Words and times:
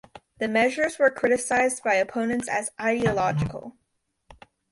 The 0.39 0.47
measures 0.47 0.97
were 0.97 1.11
criticised 1.11 1.83
by 1.83 1.93
opponents 1.93 2.49
as 2.49 2.71
"ideological". 2.81 3.77